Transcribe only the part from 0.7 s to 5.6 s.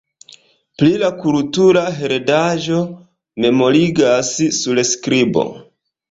Pri la kultura heredaĵo memorigas surskribo.